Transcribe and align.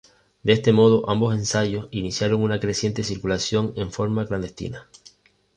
De 0.41 0.51
este 0.53 0.73
modo, 0.73 1.07
ambos 1.11 1.35
ensayos 1.35 1.87
iniciaron 1.91 2.41
una 2.41 2.59
creciente 2.59 3.03
circulación 3.03 3.71
en 3.75 3.91
forma 3.91 4.25
clandestina. 4.25 4.87